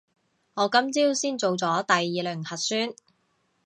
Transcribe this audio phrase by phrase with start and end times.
[0.55, 2.91] 我今朝先做咗第二輪核酸